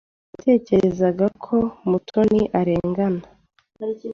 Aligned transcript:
Natekereje 0.33 1.07
ko 1.43 1.57
Mutoni 1.89 2.41
arengana. 2.59 3.23